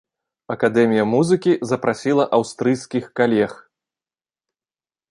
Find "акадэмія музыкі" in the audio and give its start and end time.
0.53-1.53